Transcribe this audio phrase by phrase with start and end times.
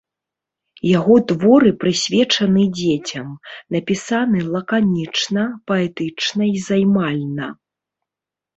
[0.99, 3.29] Яго творы прысвечаны дзецям,
[3.77, 7.47] напісаны лаканічна, паэтычна і займальна.